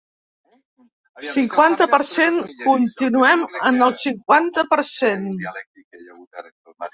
Cinquanta 1.33 1.85
per 1.91 1.99
cent 2.11 2.39
Continuem 2.61 3.45
en 3.71 3.77
el 3.89 3.93
cinquanta 3.99 4.65
per 4.73 4.81
cent. 4.89 5.29